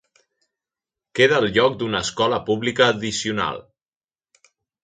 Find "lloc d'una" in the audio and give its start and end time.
1.59-2.01